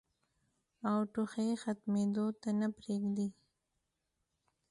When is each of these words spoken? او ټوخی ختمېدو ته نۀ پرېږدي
او 0.89 0.99
ټوخی 1.13 1.49
ختمېدو 1.61 2.25
ته 2.41 2.49
نۀ 2.59 2.67
پرېږدي 2.77 3.27